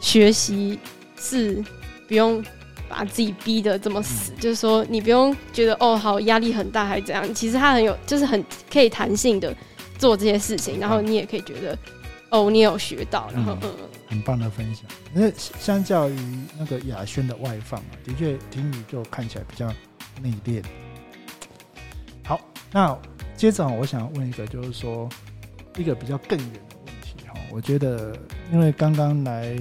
[0.00, 0.78] 学习
[1.18, 1.62] 是
[2.06, 2.42] 不用
[2.88, 9.54] 把自己逼得这么死，就是说你不用觉得哦好压力很大还是怎样，其实它很有就是很可以弹性的
[10.00, 11.78] 做这些事情，然后你也可以觉得
[12.30, 13.70] 哦你有学到，然后嗯嗯
[14.08, 14.84] 很棒的分享。
[15.14, 19.68] 因为相较于那个雅轩的外放啊，的确婷宇就看起来比较
[20.22, 20.64] 内敛。
[22.24, 22.40] 好，
[22.72, 22.98] 那
[23.36, 25.08] 接着我想问一个，就是说
[25.76, 27.34] 一个比较更远的问题哈。
[27.52, 28.16] 我觉得，
[28.50, 29.56] 因为刚刚来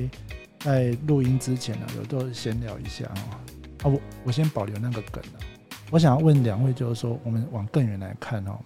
[0.59, 3.39] 在录音之前呢，有都闲聊一下哈。
[3.83, 5.37] 啊，我我先保留那个梗啊。
[5.91, 8.59] 我想要问两位，就是说我们往更远来看哦，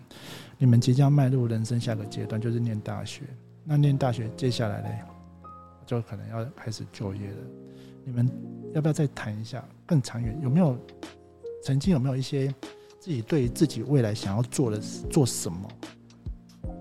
[0.57, 3.23] 你们即将迈入人生下个阶段，就是念大学。
[3.63, 4.89] 那念大学接下来呢，
[5.85, 7.37] 就可能要开始就业了。
[8.05, 8.29] 你们
[8.73, 10.37] 要不要再谈一下更长远？
[10.41, 10.77] 有没有
[11.63, 12.47] 曾经有没有一些
[12.99, 15.69] 自己对自己未来想要做的做什么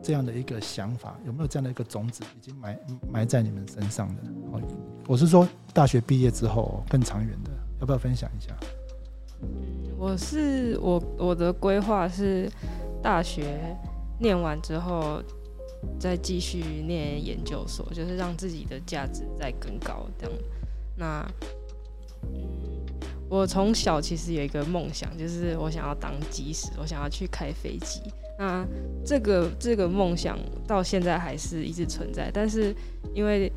[0.02, 1.16] 这样的一个想法？
[1.24, 2.78] 有没有这样的一个种子已经埋
[3.12, 4.22] 埋在你们身上的？
[4.52, 4.60] 哦，
[5.06, 8.52] 我是说大学毕业之后更长远的，要不要分享一下？
[9.96, 12.50] 我是我我的规划是
[13.02, 13.76] 大学
[14.20, 15.20] 念完之后
[15.98, 20.38] 再继续念研究所，就是让自己的价值再更高这样。
[20.96, 21.28] 那
[22.22, 22.72] 嗯
[23.28, 28.02] 我从小其实有一个梦想，就是我想要当机师，我想要去开飞机。
[28.38, 28.62] 那
[29.06, 32.74] 这个这个梦想到现在还是一直存在，但是
[33.14, 33.50] 因为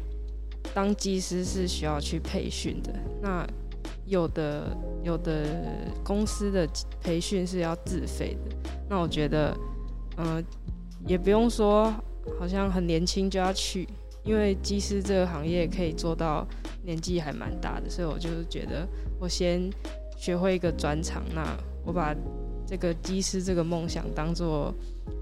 [0.73, 3.45] 当机师是需要去培训的，那
[4.07, 5.43] 有的有的
[6.03, 6.67] 公司的
[7.01, 8.55] 培训是要自费的。
[8.89, 9.57] 那我觉得，
[10.17, 10.43] 嗯、
[11.07, 11.93] 也不用说
[12.39, 13.87] 好像很年轻就要去，
[14.23, 16.47] 因为机师这个行业可以做到
[16.83, 18.87] 年纪还蛮大的，所以我就是觉得
[19.19, 19.69] 我先
[20.17, 21.43] 学会一个专长，那
[21.83, 22.15] 我把
[22.65, 24.73] 这个机师这个梦想当做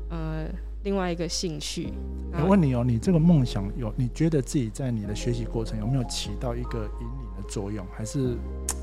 [0.10, 0.46] 呃
[0.84, 1.94] 另外一个兴趣。
[2.32, 8.36] 那我问你哦，你这个梦想有，你觉得自己在你的学习过程有没有起到一个引领的作用，还是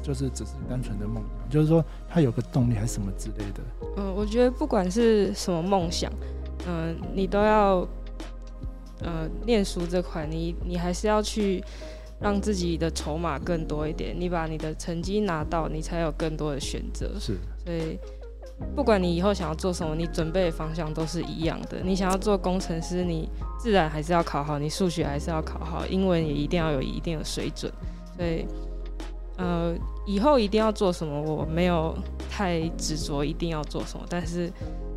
[0.03, 1.51] 就是只是单纯的梦想？
[1.51, 3.61] 就是说它有个动力还是什么之类的？
[3.96, 6.12] 嗯，我觉得不管是什么梦想，
[6.66, 7.87] 嗯、你都要，
[9.01, 11.62] 呃，念书这块，你你还是要去
[12.20, 14.14] 让自己的筹码更多一点。
[14.18, 17.12] 你把你的成绩拿到，你才有更多的选择。
[17.18, 17.99] 是所以，
[18.77, 21.79] 不管你以后想要做什么，你准备的方向都是一样的。
[21.83, 27.73] 你想要做工程师，你自然还是要考好，你数学还是要考好，英文也一定要有一定的水准。
[28.20, 28.46] 所以，
[29.38, 29.74] 呃，
[30.06, 31.96] 以后一定要做什么，我没有
[32.28, 34.52] 太执着一定要做什么，但是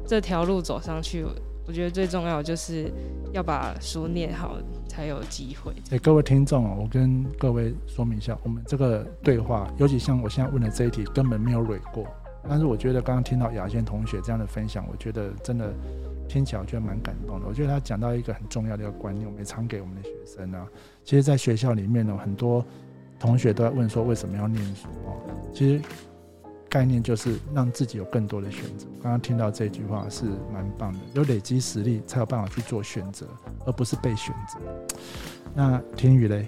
[0.06, 1.26] 这条路走上去，
[1.66, 2.92] 我觉得最重要就是
[3.32, 4.58] 要把书念好，
[4.90, 5.72] 才有机会。
[5.92, 12.06] 哎、各位听众啊，我跟各位说明一下，我们这个对话，尤其像我现在问的这一题，根本没有蕊过。
[12.46, 15.74] 但是我觉得刚刚听到雅轩同学这样的分享，我觉得真的
[16.28, 17.46] 听起来我觉得蛮感动的。
[17.48, 20.68] 我觉得他讲到一个很重要的一个观念，我们也常给我们的学生啊。
[21.06, 22.62] 其实，在学校里面呢，很多
[23.24, 25.16] 同学都在问说为什么要念书哦。
[25.54, 25.82] 其实
[26.68, 28.86] 概念就是让自己有更多的选择。
[29.02, 33.26] 刚刚听到这句话是蛮棒的，有累积实力才有办法去做选择，
[33.66, 34.60] 而不是被选择。
[35.56, 36.46] 那天宇嘞？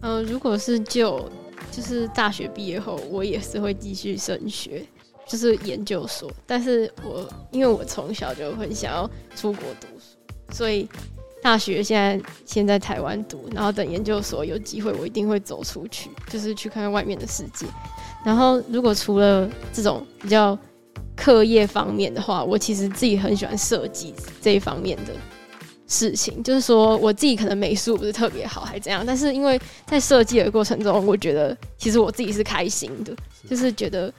[0.00, 1.28] 呃，如果是就
[1.70, 4.82] 就是大学毕业后，我也是会继续升学，
[5.28, 6.32] 就是研究所。
[6.46, 10.88] 但是我因为我从小就很想要出国读书，所以
[11.42, 17.66] 大学现在先在台湾读，然后等研究所有机会，我一定会走出去，就是去看看外面的世界。
[18.24, 20.56] 然后如果除了这种比较
[21.16, 25.14] 课业方面的话，我其实自己很喜欢设计这一方面的
[25.86, 33.14] 事情，就是说我自己可能美术不是特别好，还怎样，但是因为在设计的过程中，我觉得其实我自己是开心的，
[33.48, 34.12] 就是觉得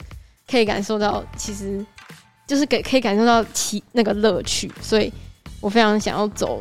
[0.50, 1.84] 可以感受到，其实
[2.46, 5.12] 就是给可以感受到其那个乐趣，所以
[5.60, 6.60] 我非常想要走，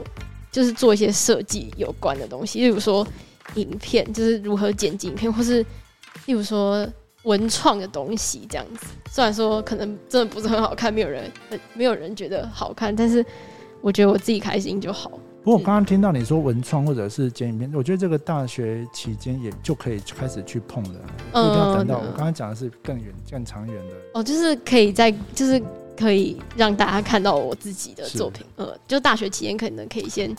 [0.51, 3.07] 就是做一些设计有关的东西，例如说
[3.55, 5.65] 影片，就是如何剪辑影片，或是
[6.25, 6.87] 例如说
[7.23, 8.87] 文创的东西这样子。
[9.09, 13.25] 虽然说可能真的不是很好看，没有人很没有人觉得好看，但是
[13.81, 15.11] 我觉得我自己开心就好。
[15.43, 20.99] 不过我刚刚听到你说文创或者是剪影片，我觉得这个大学期间也就可以开始去碰了，
[21.31, 23.95] 不一定要等到我刚刚讲的是更远、更长远的。
[24.13, 25.59] 哦，就是可以在，就是
[25.97, 28.45] 可以让大家看到我自己的作品。
[28.55, 30.35] 呃，就大学期间可能可以先，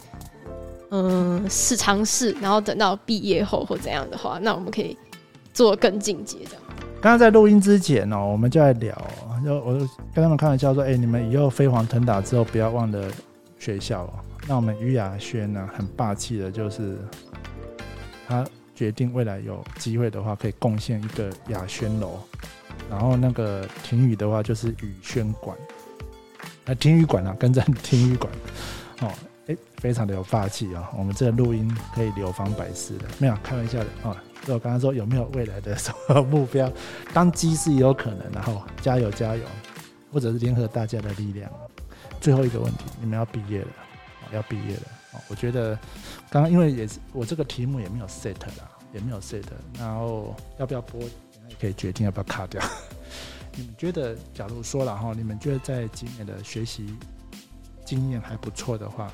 [0.90, 4.96] 嗯、试尝试，然后等到毕业后或怎样的话，那我们可以
[5.54, 6.62] 做更进阶这样。
[7.00, 8.94] 刚刚在录音之前哦，我们就在聊
[9.26, 9.80] 哦，就我就
[10.14, 13.10] 跟他们开玩笑说，哎、你们以后飞黄腾达之后，不要忘了
[13.58, 14.12] 学校哦。
[14.46, 16.96] 那我们于雅轩呢，很霸气的，就是
[18.28, 22.18] 他决定未来有机会的话，可以贡献一个雅轩楼，
[22.92, 25.56] 然后那个婷宇的话就是雨轩馆。
[26.66, 28.30] 那听雨馆啊，跟着听雨馆，
[29.00, 29.10] 哦，
[29.46, 30.90] 哎，非常的有霸气啊！
[30.96, 34.14] 我们这个录音可以流芳百世的，没有开玩笑的哦。
[34.44, 36.70] 就我刚刚说有没有未来的什么目标？
[37.14, 39.42] 当机是有可能，然后加油加油，
[40.12, 41.50] 或者是联合大家的力量。
[42.20, 43.68] 最后一个问题，你们要毕业了，
[44.32, 44.82] 要毕业了。
[45.28, 45.76] 我觉得
[46.30, 49.42] 刚刚因为也是我这个题目也没有 set 啦，也没有 set，
[49.78, 51.00] 然后要不要播，
[51.60, 52.62] 可以决定要不要卡掉。
[53.54, 56.96] 你们觉得，假如说了哈，你们觉得在今年的学习
[57.84, 59.12] 经验还不错的话，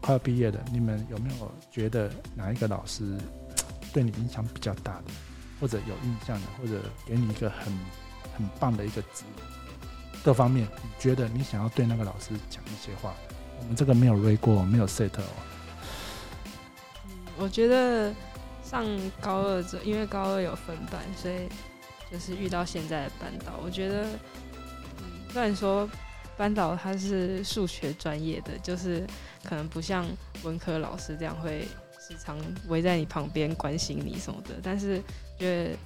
[0.00, 3.16] 快要毕业了，你们有没有觉得哪一个老师
[3.92, 5.04] 对你影响比较大的，
[5.60, 7.72] 或者有印象的，或者给你一个很
[8.36, 9.24] 很棒的一个指
[10.24, 13.14] 各方面，你觉得你想要对那个老师讲一些话？
[13.60, 15.24] 我们这个没有 r 过，没有 set 哦。
[17.38, 18.12] 我觉得
[18.70, 18.86] 上
[19.20, 21.48] 高二这，因为高二有分班，所以。
[22.12, 24.02] 就是遇到现在的班导，我觉得，
[24.98, 25.88] 嗯，虽然说
[26.36, 29.06] 班导他是数学专业的，就是
[29.44, 30.04] 可能不像
[30.42, 31.68] 文科老师这样会
[32.00, 35.00] 时常围在你旁边关心你什么的，但是
[35.38, 35.76] 觉得，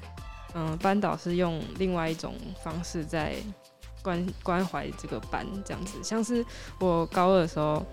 [0.55, 3.35] 嗯，班导是用另外一种方式在
[4.01, 6.43] 关关怀这个班，这样子，像是
[6.81, 7.85] 我高二的时候，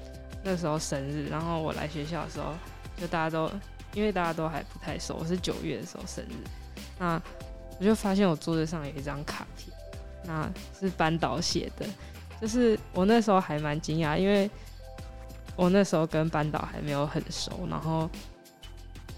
[0.42, 2.54] 那时候生日，然后我来学校的时候，
[2.96, 3.52] 就大家都
[3.94, 6.34] 因为大家都还不太熟，我是九月的时候生日，
[7.00, 7.22] 那。
[7.80, 9.76] 我就发现我桌子上有一张卡片，
[10.24, 10.48] 那
[10.80, 11.88] 是班导写的，
[12.40, 14.48] 就是我那时候还蛮惊讶，因为
[15.56, 18.08] 我那时候跟班导还没有很熟，然后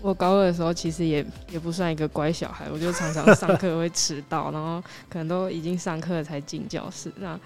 [0.01, 7.37] 我高二的时候其实也也不算一个乖小孩，我就常常上课会迟到，然后可能都已经上课才进教室，那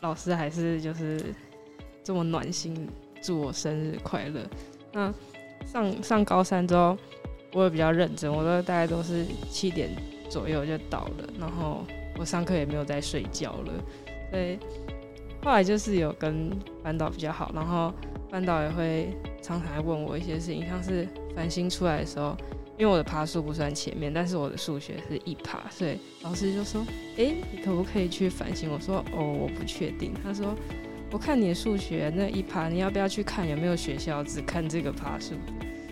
[0.00, 1.22] 老师还是就是
[2.02, 2.88] 这么暖心
[3.20, 4.40] 祝我生日快乐。
[4.92, 5.12] 那
[5.66, 6.96] 上上高三之后，
[7.52, 9.90] 我也比较认真，我都大概都是七点。
[10.30, 11.82] 左右就到了，然后
[12.18, 13.72] 我上课也没有再睡觉了，
[14.30, 14.58] 所以
[15.42, 16.50] 后来就是有跟
[16.82, 17.90] 班导比较好，然后
[18.30, 19.08] 班导也会
[19.40, 22.36] 常常来问我一些事情，像是繁星出来的时候，
[22.76, 26.84] 因为我的爬数不算前面，但是我的数学是一爬，所以老师就说
[27.16, 30.54] ：“哎，你可不可以去繁星？”我说：“哦，我不确定。”他说
[31.10, 35.34] ：“我看你的数学那一趴，你要不要去看有没有学校只看这个趴数？”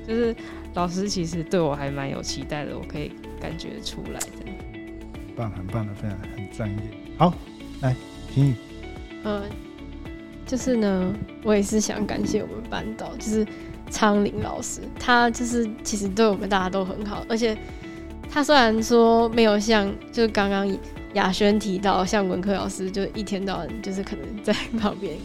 [0.07, 0.35] 就是
[0.75, 3.13] 老师其实对我还蛮有期待的，我可以。
[3.39, 4.51] 感觉出来的，
[5.37, 6.77] 棒，很棒的，非常很专业。
[7.19, 7.35] 好，
[7.83, 7.95] 来
[8.33, 8.55] 听雨。
[9.25, 9.43] 呃，
[10.47, 13.47] 就是呢，我也是想感谢我们班导，就是
[13.91, 17.55] 昌林老师，他就是其实对我们大家都很好，而且
[18.31, 20.67] 他虽然说没有像就是刚刚
[21.17, 25.17] 雅轩提到，像文科老师就一天到晚就是可能在旁边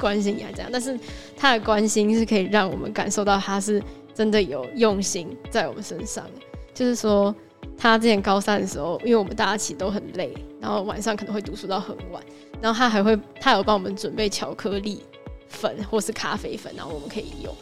[0.00, 0.98] 关心你还这样，但是
[1.36, 3.82] 他的关心是可以让我们感受到他是
[4.14, 6.24] 真的有用心在我们身上。
[6.72, 7.34] 就是说，
[7.76, 12.22] 他之前高三的时候，因为我们大家其实都很累，然后晚上可能会读书到很晚，
[12.62, 15.02] 然后他还会，他有帮我们准备巧克力
[15.48, 17.54] 粉或是咖啡粉，然后我们可以用。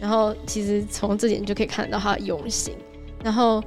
[0.00, 2.74] 然后其实从这点就可以看得到他的用心。
[3.22, 3.62] 然后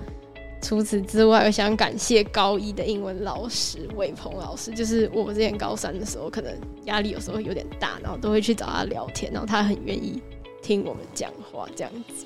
[0.66, 6.52] 除此之外，我想感谢高一的英文老师魏鹏老师，就是我们之前高三的时候，可能
[6.86, 10.20] 压力有时候有点大，然后都会去找他聊天，然后他很愿意
[10.64, 12.26] 听我们讲话这样子。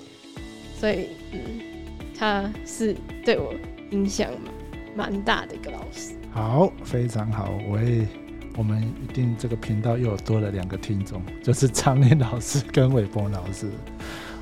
[0.79, 1.39] 所以，嗯。
[2.17, 3.53] 他是对我
[3.91, 4.29] 影响
[4.93, 6.15] 蛮大的一个老师。
[6.33, 8.05] 好，非常好，我也
[8.57, 13.71] 我们一定这个频道又多了两个听众，就是张念老师跟韦波老师。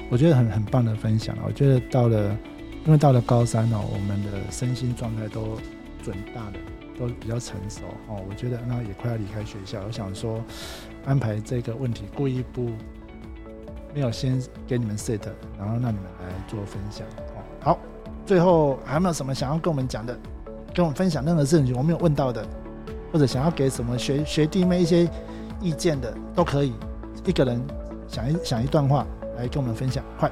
[0.10, 2.36] 我觉得很很棒的分享我觉得到了，
[2.88, 5.58] 因为到了高三哦，我们的身心状态都
[6.02, 6.60] 准大的，
[6.98, 8.24] 都比较成熟哦。
[8.30, 10.42] 我觉得那也快要离开学校，我想说
[11.06, 12.72] 安排这个问题，故意不
[13.94, 15.20] 没有先给你们 set，
[15.60, 17.44] 然后让你们来做分享哦。
[17.60, 17.80] 好，
[18.26, 20.18] 最后还有没有什么想要跟我们讲的，
[20.74, 22.48] 跟我们分享任何事情我没有问到的，
[23.12, 25.10] 或者想要给什么学学弟妹一些
[25.60, 26.74] 意见的，都可以。
[27.26, 27.62] 一个人
[28.08, 30.32] 想一想一段话来跟我们分享，快。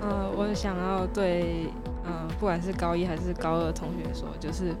[0.00, 1.66] 呃，我想要对，
[2.04, 4.74] 呃，不管是高一还是高二同学说，就是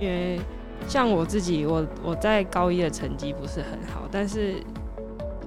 [0.00, 0.40] 因为
[0.88, 4.62] 像我自己，我我在高一的成绩不是很好，但是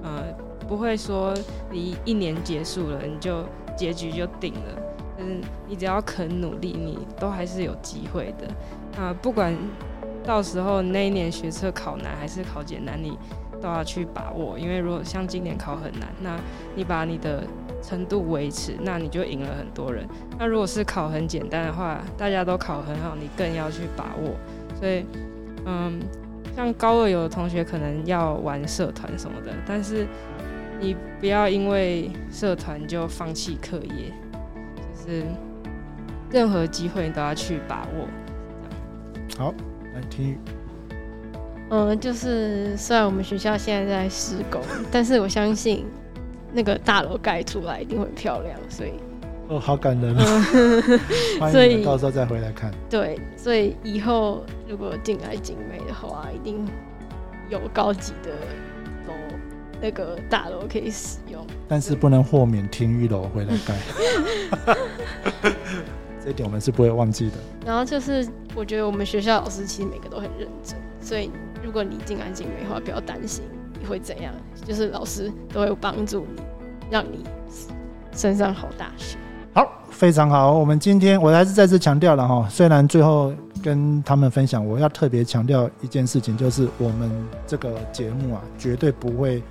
[0.02, 0.24] 呃，
[0.68, 1.34] 不会说
[1.70, 3.44] 你一年结束了，你就
[3.76, 4.82] 结局就定了。
[5.18, 9.02] 嗯，你只要肯努力，你都还是有机会的。
[9.02, 9.54] 啊，不管
[10.24, 13.18] 到时候那一年学测考难还是考简单，你
[13.60, 14.58] 都要去把握。
[14.58, 16.38] 因为如果像今年考很难，那
[16.74, 17.44] 你把你的
[17.82, 20.06] 程度维持，那你就赢了很多人。
[20.38, 24.34] 那如果是考很简单的话，大家都考很好，你更要去把握。
[24.78, 25.04] 所以，
[25.66, 26.00] 嗯，
[26.56, 30.06] 像高二有的同学可能要玩社团什么的，但是
[30.80, 34.12] 你不要因为社团就放弃课业。
[34.76, 35.24] 就是，
[36.30, 38.08] 任何机会你都要去把握。
[39.38, 39.54] 好，
[39.94, 40.38] 来听。
[41.70, 44.60] 嗯，就是虽然我们学校现在在施工，
[44.90, 45.86] 但是我相信
[46.52, 48.92] 那个大楼盖出来一定会很漂亮，所以
[49.48, 50.42] 哦，好感人啊！
[51.50, 52.72] 所以你到时候再回来看。
[52.88, 56.64] 对，所以以后如果进来景美的话，一定
[57.48, 58.30] 有高级的
[59.08, 59.14] 楼
[59.80, 61.44] 那个大楼可以使用。
[61.66, 64.74] 但是不能豁免听玉楼回来盖，
[66.22, 67.36] 这一点我们是不会忘记的。
[67.66, 71.30] 然后就是我觉得我们学校老师其实每个都很认真，所以
[71.62, 73.44] 如果你进来景美的话，不要担心
[73.80, 74.32] 你会怎样，
[74.64, 76.42] 就是老师都会帮助你，
[76.90, 77.24] 让你
[78.12, 79.16] 升上好大学。
[79.54, 80.52] 好，非常好。
[80.52, 87.10] 我们今天我还是再次强调了哈，虽然最后跟他们分享，我要特别强调一件事情，就是我们
[87.46, 89.42] 这个节目啊，绝对不会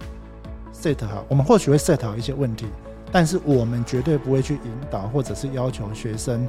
[0.74, 2.68] set 好，我们或许会 set 好一些问题，
[3.12, 6.48] 但是我们绝对不会去引导或者是要求学生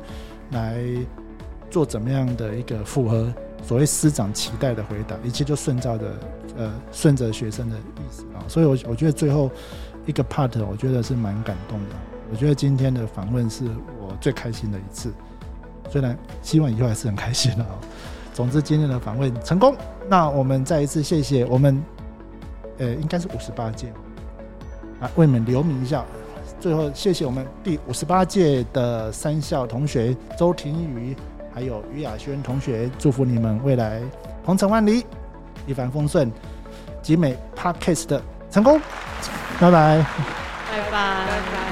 [0.53, 0.85] 来
[1.70, 6.06] 做怎么样的一个复合所谓师长期待的回答，一切就顺照着
[6.56, 8.42] 呃顺着学生的意思啊。
[8.48, 9.50] 所以我我觉得最后
[10.06, 11.94] 一个 part 我觉得是蛮感动的。
[12.32, 13.64] 我觉得今天的访问是
[14.00, 15.12] 我最开心的一次，
[15.90, 17.78] 虽然希望以后还是很开心的啊。
[18.32, 19.74] 总之今天的访问成功，
[20.08, 21.82] 那我们再一次谢谢我们，
[22.78, 23.92] 呃，应该是五十八届
[25.00, 26.04] 啊，为你们留名一下。
[26.61, 31.16] 最后谢谢我们第五十八届的三校同学周庭宇，
[31.53, 34.01] 还有于雅轩同学，祝福你们未来
[34.44, 35.05] 鹏程万里，
[35.66, 36.30] 一帆风顺，
[37.03, 38.80] 集美 Podcast 的成功，
[39.59, 40.07] 拜拜。
[40.70, 40.90] 拜拜。
[40.90, 41.69] 拜拜。